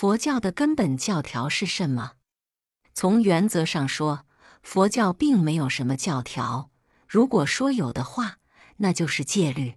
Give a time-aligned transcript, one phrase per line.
[0.00, 2.12] 佛教的根本教条是什么？
[2.94, 4.24] 从原则上说，
[4.62, 6.70] 佛教并没有什么教条。
[7.06, 8.38] 如果说有的话，
[8.78, 9.74] 那就是戒律。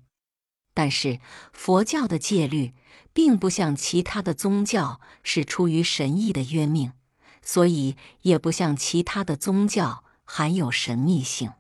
[0.74, 1.20] 但是
[1.52, 2.74] 佛教的戒律
[3.12, 6.94] 并不像其他的宗教是出于神意的约命，
[7.42, 11.52] 所以也不像其他的宗教含有神秘性。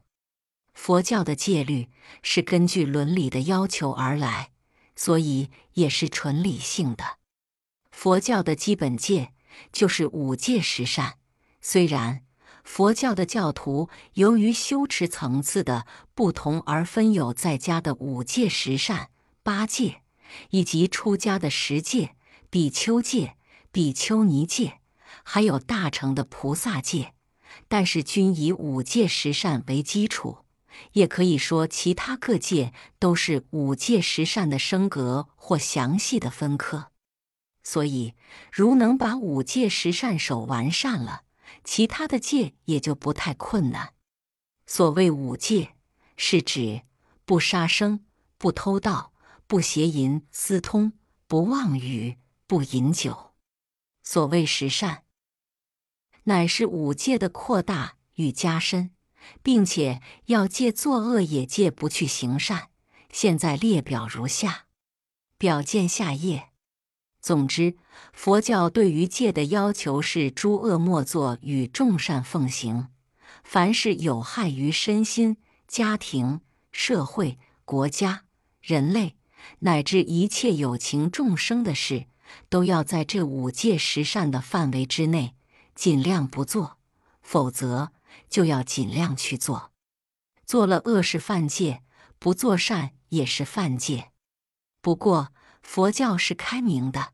[0.73, 1.89] 佛教的戒律
[2.21, 4.51] 是根据伦理的要求而来，
[4.95, 7.17] 所以也是纯理性的。
[8.03, 9.31] 佛教的基本戒
[9.71, 11.13] 就是五戒十善，
[11.61, 12.23] 虽然。
[12.61, 19.07] 佛教的教徒由于修持层次的不同而分有在家的五戒、十善、
[19.41, 20.01] 八戒，
[20.49, 22.17] 以及出家的十戒、
[22.49, 23.37] 比丘戒、
[23.71, 24.81] 比丘尼戒，
[25.23, 27.13] 还有大乘的菩萨戒，
[27.69, 30.39] 但是均以五戒十善为基础。
[30.91, 36.89] 也可以说，其他各界都是五戒十善的升格或详细的分科。
[37.63, 38.13] 所以，
[38.51, 41.23] 如能把五戒十善守完善了。
[41.63, 43.93] 其他的戒也就不太困难。
[44.65, 45.75] 所谓五戒，
[46.17, 46.81] 是指
[47.25, 48.05] 不杀生、
[48.37, 49.13] 不偷盗、
[49.47, 50.93] 不邪淫、私通、
[51.27, 53.33] 不妄语、不饮酒。
[54.03, 55.03] 所谓十善，
[56.23, 58.91] 乃是五戒的扩大与加深，
[59.41, 62.69] 并且要戒作恶，也戒不去行善。
[63.09, 64.65] 现在列表如下，
[65.37, 66.52] 表见下页。
[67.23, 67.77] 总之，
[68.11, 72.89] 佛教对于戒的要求是：诸恶莫作，与众善奉行。
[73.45, 76.41] 凡是有害于身心、家庭、
[76.73, 78.25] 社会、国家、
[78.61, 79.15] 人类
[79.59, 82.07] 乃至一切有情众生的事，
[82.49, 85.33] 都要在这五戒十善的范围之内，
[85.73, 86.75] 尽量不做；
[87.21, 87.93] 否则，
[88.29, 89.71] 就要尽量去做。
[90.45, 91.83] 做了恶是犯戒，
[92.19, 94.11] 不做善也是犯戒。
[94.81, 95.29] 不过，
[95.63, 97.13] 佛教是开明的。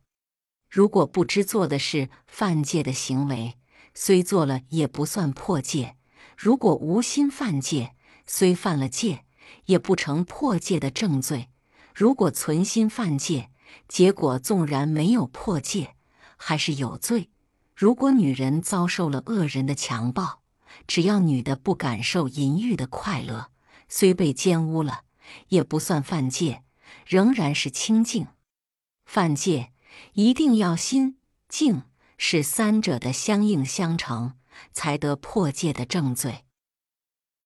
[0.69, 3.55] 如果不知做的是犯戒的行为，
[3.94, 5.95] 虽做了也不算破戒；
[6.38, 7.95] 如果无心犯戒，
[8.27, 9.23] 虽犯了戒，
[9.65, 11.48] 也不成破戒的正罪；
[11.95, 13.49] 如果存心犯戒，
[13.88, 15.95] 结果纵然没有破戒，
[16.36, 17.30] 还是有罪。
[17.76, 20.42] 如果女人遭受了恶人的强暴，
[20.86, 23.49] 只要女的不感受淫欲的快乐，
[23.88, 25.02] 虽被奸污了，
[25.48, 26.64] 也不算犯戒，
[27.08, 28.27] 仍然是清净。
[29.09, 29.71] 犯戒。
[30.14, 31.81] 一定要心静，
[32.15, 34.33] 是三者的相应相成，
[34.71, 36.45] 才得破戒的正罪。